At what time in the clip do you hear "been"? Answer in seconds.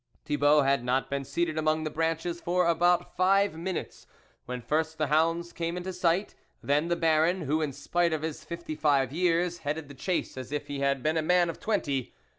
1.11-1.23, 11.03-11.17